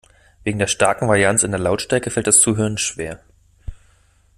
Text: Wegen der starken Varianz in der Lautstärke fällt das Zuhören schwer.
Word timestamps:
Wegen 0.43 0.57
der 0.57 0.65
starken 0.65 1.07
Varianz 1.07 1.43
in 1.43 1.51
der 1.51 1.59
Lautstärke 1.59 2.09
fällt 2.09 2.25
das 2.25 2.41
Zuhören 2.41 2.79
schwer. 2.79 3.19